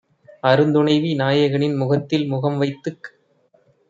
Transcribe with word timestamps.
அருந்துணைவி 0.43 1.11
நாயகனின் 1.15 1.75
முகத்தில்முகம் 1.75 2.57
வைத்துக் 2.57 3.07